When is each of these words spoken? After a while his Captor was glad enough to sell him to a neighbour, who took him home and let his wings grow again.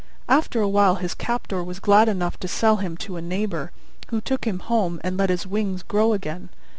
After 0.27 0.59
a 0.61 0.67
while 0.67 0.95
his 0.95 1.13
Captor 1.13 1.63
was 1.63 1.79
glad 1.79 2.09
enough 2.09 2.39
to 2.39 2.47
sell 2.47 2.77
him 2.77 2.97
to 2.97 3.17
a 3.17 3.21
neighbour, 3.21 3.71
who 4.07 4.19
took 4.19 4.45
him 4.45 4.57
home 4.57 4.99
and 5.03 5.15
let 5.15 5.29
his 5.29 5.45
wings 5.45 5.83
grow 5.83 6.13
again. 6.13 6.49